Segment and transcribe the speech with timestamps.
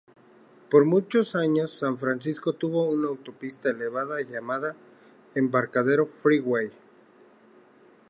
[0.71, 4.75] Por muchos años, San Francisco tuvo una autopista elevada llamada
[5.35, 6.71] "Embarcadero Freeway".